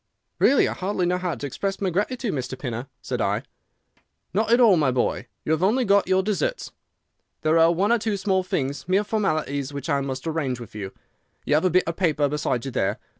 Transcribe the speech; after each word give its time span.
"'Really, 0.39 0.67
I 0.67 0.73
hardly 0.73 1.05
know 1.05 1.19
how 1.19 1.35
to 1.35 1.45
express 1.45 1.79
my 1.79 1.91
gratitude, 1.91 2.33
Mr. 2.33 2.57
Pinner,' 2.57 2.87
said 3.03 3.21
I. 3.21 3.43
"'Not 4.33 4.51
at 4.51 4.59
all, 4.59 4.75
my 4.75 4.89
boy. 4.89 5.27
You 5.45 5.51
have 5.51 5.61
only 5.61 5.85
got 5.85 6.07
your 6.07 6.23
deserts. 6.23 6.71
There 7.41 7.59
are 7.59 7.71
one 7.71 7.91
or 7.91 7.99
two 7.99 8.17
small 8.17 8.41
things—mere 8.41 9.03
formalities—which 9.03 9.89
I 9.91 10.01
must 10.01 10.25
arrange 10.25 10.59
with 10.59 10.73
you. 10.73 10.91
You 11.45 11.53
have 11.53 11.65
a 11.65 11.69
bit 11.69 11.83
of 11.85 11.97
paper 11.97 12.27
beside 12.27 12.65
you 12.65 12.71
there. 12.71 12.99